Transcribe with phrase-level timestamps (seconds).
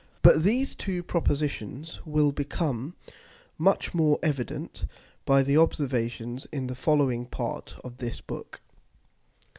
[0.23, 2.95] But these two Propositions will become
[3.59, 4.87] much more evident
[5.25, 8.61] by the Observations in the following part of this Book.